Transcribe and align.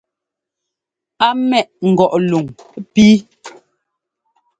Á 1.25 1.27
ḿmɛʼ 1.37 1.67
ŋgɔʼ 1.91 2.13
luŋ 2.29 2.45
píi. 2.93 3.15